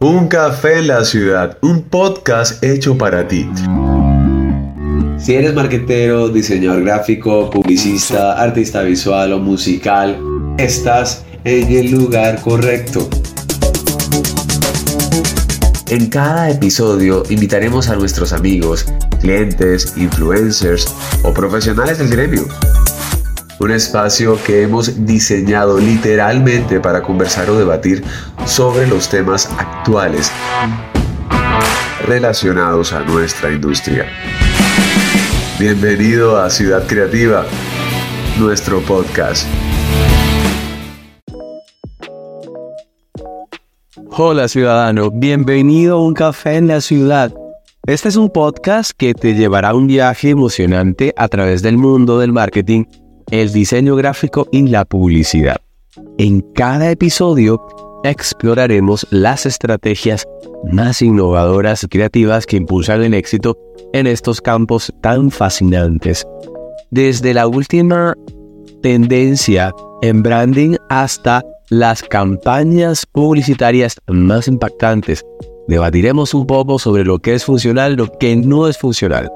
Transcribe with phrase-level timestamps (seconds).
[0.00, 3.48] Un café en la ciudad, un podcast hecho para ti.
[5.18, 10.18] Si eres marquetero, diseñador gráfico, publicista, artista visual o musical,
[10.58, 13.08] estás en el lugar correcto.
[15.88, 18.84] En cada episodio invitaremos a nuestros amigos,
[19.20, 22.46] clientes, influencers o profesionales del gremio.
[23.60, 28.02] Un espacio que hemos diseñado literalmente para conversar o debatir
[28.46, 30.32] sobre los temas actuales
[32.04, 34.06] relacionados a nuestra industria.
[35.58, 37.46] Bienvenido a Ciudad Creativa,
[38.38, 39.46] nuestro podcast.
[44.16, 47.32] Hola ciudadano, bienvenido a un café en la ciudad.
[47.86, 52.32] Este es un podcast que te llevará un viaje emocionante a través del mundo del
[52.32, 52.84] marketing,
[53.30, 55.56] el diseño gráfico y la publicidad.
[56.18, 57.60] En cada episodio
[58.04, 60.26] exploraremos las estrategias
[60.70, 63.56] más innovadoras y creativas que impulsan el éxito
[63.92, 66.26] en estos campos tan fascinantes.
[66.90, 68.14] Desde la última
[68.82, 69.72] tendencia
[70.02, 75.24] en branding hasta las campañas publicitarias más impactantes.
[75.66, 79.30] Debatiremos un poco sobre lo que es funcional, lo que no es funcional.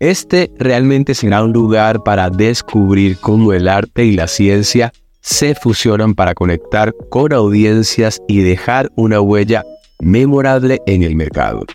[0.00, 6.14] Este realmente será un lugar para descubrir cómo el arte y la ciencia se fusionan
[6.14, 9.62] para conectar con audiencias y dejar una huella
[10.00, 11.66] memorable en el mercado.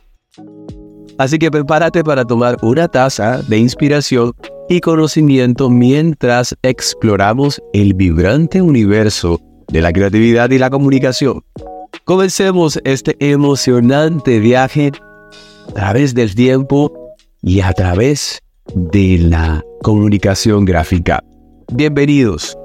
[1.20, 4.34] Así que prepárate para tomar una taza de inspiración
[4.70, 11.44] y conocimiento mientras exploramos el vibrante universo de la creatividad y la comunicación.
[12.06, 14.92] Comencemos este emocionante viaje
[15.70, 17.05] a través del tiempo
[17.45, 18.41] y a través
[18.73, 21.23] de la comunicación gráfica.
[21.71, 22.57] Bienvenidos.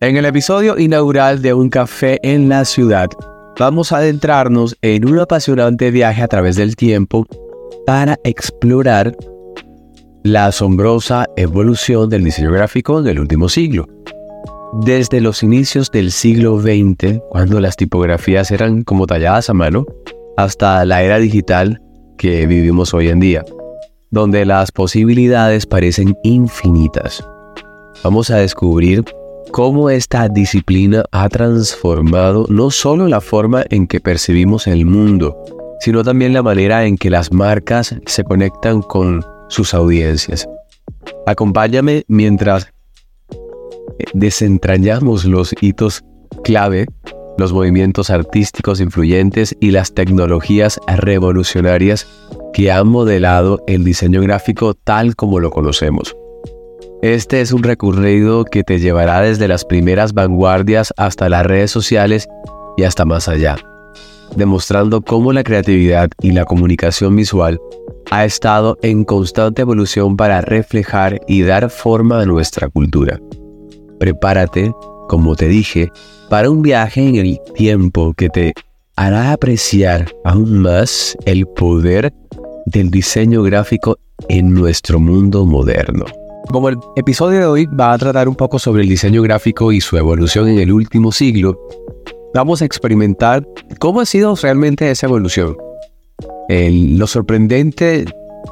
[0.00, 3.08] En el episodio inaugural de Un café en la ciudad,
[3.58, 7.26] vamos a adentrarnos en un apasionante viaje a través del tiempo
[7.84, 9.14] para explorar
[10.22, 13.86] la asombrosa evolución del diseño gráfico en el último siglo.
[14.84, 19.84] Desde los inicios del siglo XX, cuando las tipografías eran como talladas a mano,
[20.38, 21.82] hasta la era digital
[22.16, 23.44] que vivimos hoy en día,
[24.10, 27.24] donde las posibilidades parecen infinitas.
[28.02, 29.04] Vamos a descubrir
[29.50, 35.36] cómo esta disciplina ha transformado no solo la forma en que percibimos el mundo,
[35.80, 40.48] sino también la manera en que las marcas se conectan con sus audiencias.
[41.26, 42.72] Acompáñame mientras
[44.14, 46.04] desentrañamos los hitos
[46.44, 46.86] clave,
[47.38, 52.06] los movimientos artísticos influyentes y las tecnologías revolucionarias
[52.52, 56.16] que han modelado el diseño gráfico tal como lo conocemos.
[57.00, 62.28] Este es un recorrido que te llevará desde las primeras vanguardias hasta las redes sociales
[62.76, 63.56] y hasta más allá,
[64.34, 67.60] demostrando cómo la creatividad y la comunicación visual
[68.10, 73.20] ha estado en constante evolución para reflejar y dar forma a nuestra cultura.
[74.00, 74.72] Prepárate,
[75.08, 75.90] como te dije,
[76.28, 78.52] para un viaje en el tiempo que te
[78.94, 82.12] hará apreciar aún más el poder
[82.66, 83.98] del diseño gráfico
[84.28, 86.04] en nuestro mundo moderno.
[86.50, 89.80] Como el episodio de hoy va a tratar un poco sobre el diseño gráfico y
[89.80, 91.58] su evolución en el último siglo,
[92.34, 93.46] vamos a experimentar
[93.78, 95.56] cómo ha sido realmente esa evolución.
[96.48, 98.04] lo sorprendente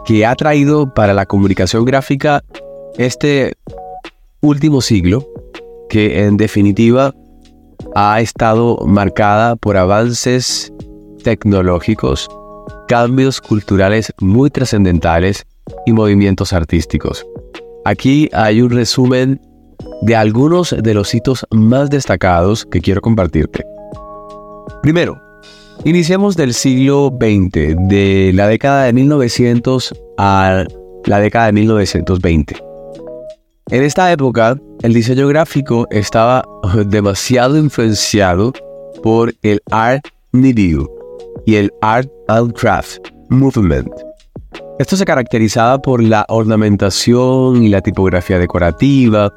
[0.06, 2.42] que ha traído para la comunicación gráfica
[2.98, 3.54] este
[4.40, 5.26] último siglo,
[5.88, 7.14] que en definitiva
[7.94, 10.72] ha estado marcada por avances
[11.22, 12.28] tecnológicos,
[12.88, 15.46] cambios culturales muy trascendentales
[15.86, 17.26] y movimientos artísticos.
[17.84, 19.40] Aquí hay un resumen
[20.02, 23.64] de algunos de los hitos más destacados que quiero compartirte.
[24.82, 25.20] Primero,
[25.84, 30.64] iniciemos del siglo XX, de la década de 1900 a
[31.04, 32.56] la década de 1920.
[33.70, 36.44] En esta época, el diseño gráfico estaba
[36.86, 38.52] demasiado influenciado
[39.02, 40.88] por el Art Nouveau
[41.46, 43.88] y el Art and Craft Movement.
[44.78, 49.32] Esto se caracterizaba por la ornamentación y la tipografía decorativa.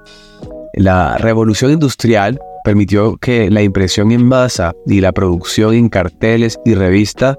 [0.74, 6.76] La revolución industrial permitió que la impresión en masa y la producción en carteles y
[6.76, 7.38] revistas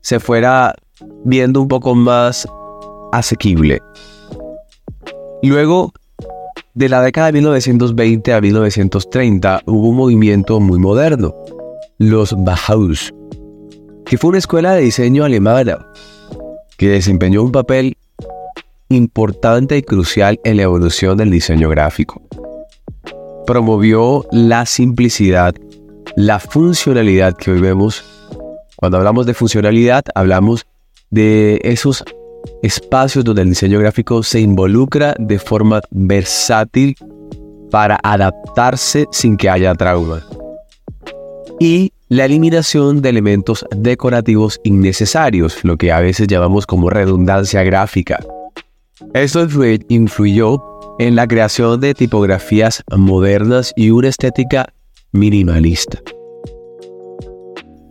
[0.00, 0.74] se fuera
[1.24, 2.48] viendo un poco más
[3.12, 3.80] asequible.
[5.42, 5.92] Luego
[6.78, 11.34] de la década de 1920 a 1930 hubo un movimiento muy moderno,
[11.98, 13.12] los Bauhaus,
[14.06, 15.84] que fue una escuela de diseño alemana
[16.76, 17.96] que desempeñó un papel
[18.90, 22.22] importante y crucial en la evolución del diseño gráfico.
[23.44, 25.56] Promovió la simplicidad,
[26.14, 28.04] la funcionalidad que hoy vemos.
[28.76, 30.64] Cuando hablamos de funcionalidad, hablamos
[31.10, 32.04] de esos
[32.62, 36.96] espacios donde el diseño gráfico se involucra de forma versátil
[37.70, 40.22] para adaptarse sin que haya trauma.
[41.60, 48.18] Y la eliminación de elementos decorativos innecesarios, lo que a veces llamamos como redundancia gráfica.
[49.12, 49.46] Esto
[49.88, 50.62] influyó
[50.98, 54.72] en la creación de tipografías modernas y una estética
[55.12, 56.00] minimalista.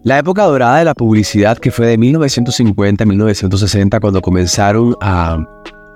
[0.07, 5.37] La época dorada de la publicidad, que fue de 1950 a 1960, cuando comenzaron a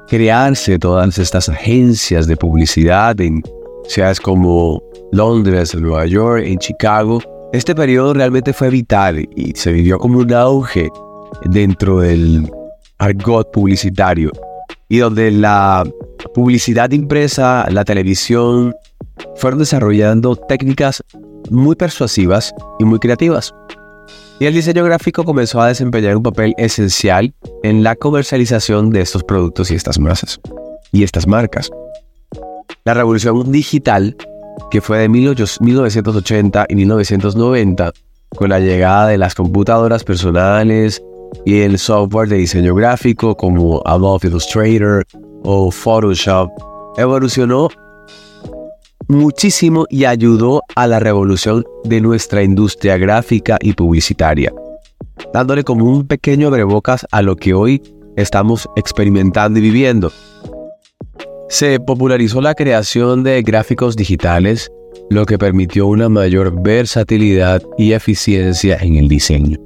[0.10, 3.42] crearse todas estas agencias de publicidad en
[3.88, 7.22] ciudades como Londres, Nueva York, en Chicago,
[7.54, 10.90] este periodo realmente fue vital y se vivió como un auge
[11.46, 12.52] dentro del
[12.98, 14.30] argot publicitario
[14.90, 15.90] y donde la
[16.34, 18.76] publicidad impresa, la televisión,
[19.38, 21.02] fueron desarrollando técnicas
[21.50, 23.54] muy persuasivas y muy creativas.
[24.42, 29.24] Y el diseño gráfico comenzó a desempeñar un papel esencial en la comercialización de estos
[29.24, 30.42] productos y estas masas
[30.92, 31.70] y estas marcas.
[32.84, 34.18] La revolución digital,
[34.72, 37.94] que fue de 1980 y 1990,
[38.36, 41.04] con la llegada de las computadoras personales
[41.46, 45.06] y el software de diseño gráfico como Adobe Illustrator
[45.44, 46.50] o Photoshop,
[46.98, 47.70] evolucionó
[49.12, 54.54] muchísimo y ayudó a la revolución de nuestra industria gráfica y publicitaria,
[55.34, 57.82] dándole como un pequeño abrebocas a lo que hoy
[58.16, 60.12] estamos experimentando y viviendo.
[61.50, 64.72] Se popularizó la creación de gráficos digitales,
[65.10, 69.58] lo que permitió una mayor versatilidad y eficiencia en el diseño.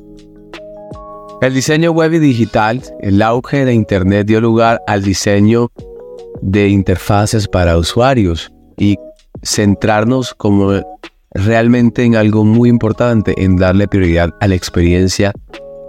[1.42, 5.72] El diseño web y digital, el auge de Internet dio lugar al diseño
[6.42, 8.98] de interfaces para usuarios y
[9.44, 10.82] centrarnos como
[11.32, 15.34] realmente en algo muy importante, en darle prioridad a la experiencia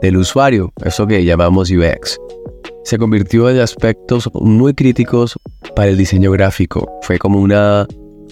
[0.03, 2.19] del usuario, eso que llamamos UX.
[2.85, 5.39] Se convirtió en aspectos muy críticos
[5.75, 6.99] para el diseño gráfico.
[7.03, 7.87] Fue como una,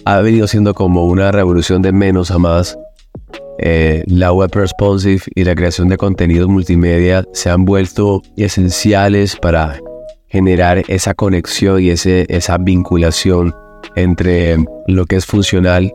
[0.05, 2.77] ha venido siendo como una revolución de menos a más.
[3.57, 9.79] Eh, la web responsive y la creación de contenidos multimedia se han vuelto esenciales para
[10.27, 13.55] generar esa conexión y ese, esa vinculación
[13.95, 15.93] entre lo que es funcional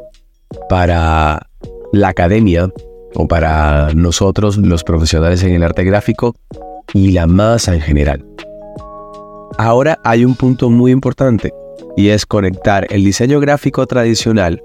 [0.69, 1.47] para
[1.93, 2.71] la academia
[3.15, 6.37] o para nosotros los profesionales en el arte gráfico
[6.95, 8.25] y la masa en general.
[9.59, 11.53] Ahora hay un punto muy importante
[11.97, 14.63] y es conectar el diseño gráfico tradicional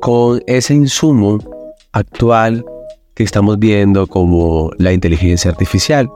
[0.00, 1.38] con ese insumo
[1.92, 2.64] actual
[3.14, 6.08] que estamos viendo como la inteligencia artificial.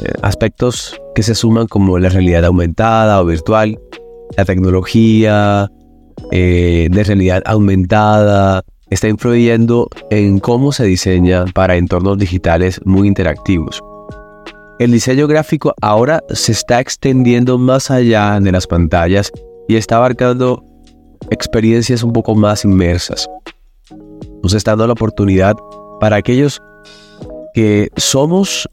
[0.00, 3.78] Eh, aspectos que se suman como la realidad aumentada o virtual,
[4.36, 5.70] la tecnología
[6.30, 13.82] eh, de realidad aumentada está influyendo en cómo se diseña para entornos digitales muy interactivos.
[14.78, 19.30] El diseño gráfico ahora se está extendiendo más allá de las pantallas
[19.68, 20.64] y está abarcando
[21.30, 23.28] experiencias un poco más inmersas.
[24.42, 25.54] Nos está dando la oportunidad
[26.00, 26.60] para aquellos
[27.54, 28.68] que somos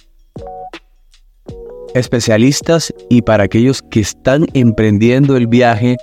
[1.94, 5.98] especialistas y para aquellos que están emprendiendo el viaje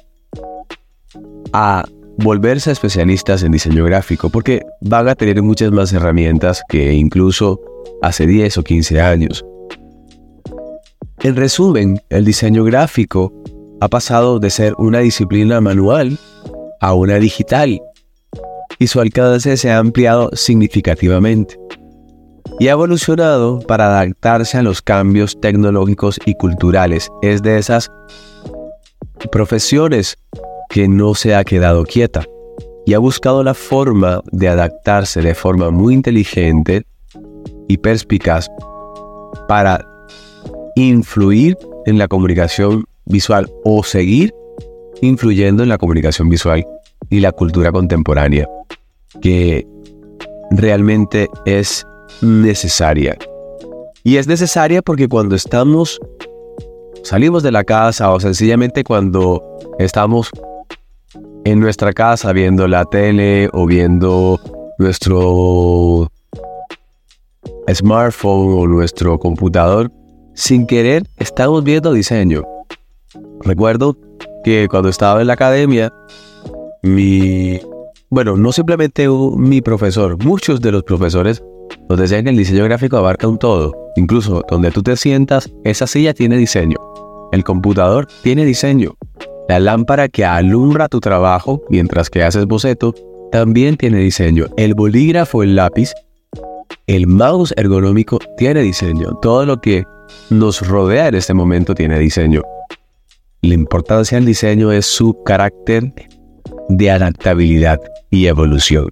[1.52, 1.85] a
[2.19, 7.60] volverse especialistas en diseño gráfico, porque van a tener muchas más herramientas que incluso
[8.03, 9.44] hace 10 o 15 años.
[11.20, 13.32] En resumen, el diseño gráfico
[13.81, 16.19] ha pasado de ser una disciplina manual
[16.81, 17.81] a una digital
[18.79, 21.58] y su alcance se ha ampliado significativamente
[22.58, 27.08] y ha evolucionado para adaptarse a los cambios tecnológicos y culturales.
[27.22, 27.91] Es de esas
[29.31, 30.19] profesiones
[30.69, 32.24] que no se ha quedado quieta
[32.84, 36.84] y ha buscado la forma de adaptarse de forma muy inteligente
[37.69, 38.48] y perspicaz
[39.46, 39.84] para
[40.74, 44.32] influir en la comunicación visual o seguir
[45.00, 46.67] influyendo en la comunicación visual
[47.10, 48.48] y la cultura contemporánea,
[49.20, 49.67] que
[50.50, 51.86] realmente es
[52.22, 53.17] necesaria.
[54.05, 56.00] Y es necesaria porque cuando estamos,
[57.03, 59.43] salimos de la casa o sencillamente cuando
[59.79, 60.31] estamos
[61.44, 64.38] en nuestra casa viendo la tele o viendo
[64.79, 66.10] nuestro
[67.72, 69.91] smartphone o nuestro computador,
[70.34, 72.43] sin querer estamos viendo diseño.
[73.41, 73.96] Recuerdo
[74.44, 75.93] que cuando estaba en la academia,
[76.82, 77.60] mi,
[78.10, 81.43] bueno, no simplemente mi profesor, muchos de los profesores
[81.88, 83.72] nos que el diseño gráfico abarca un todo.
[83.96, 86.76] Incluso donde tú te sientas, esa silla tiene diseño.
[87.32, 88.94] El computador tiene diseño.
[89.48, 92.94] La lámpara que alumbra tu trabajo mientras que haces boceto
[93.32, 94.46] también tiene diseño.
[94.56, 95.92] El bolígrafo, el lápiz,
[96.86, 99.18] el mouse ergonómico tiene diseño.
[99.22, 99.84] Todo lo que
[100.30, 102.42] nos rodea en este momento tiene diseño.
[103.40, 105.92] La importancia del diseño es su carácter
[106.68, 107.80] de adaptabilidad
[108.10, 108.90] y evolución.